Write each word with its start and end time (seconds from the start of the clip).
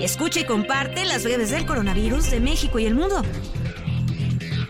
Escucha 0.00 0.40
y 0.40 0.44
comparte 0.44 1.04
las 1.04 1.22
breves 1.24 1.50
del 1.50 1.66
coronavirus 1.66 2.30
de 2.30 2.40
México 2.40 2.78
y 2.78 2.86
el 2.86 2.94
mundo. 2.94 3.20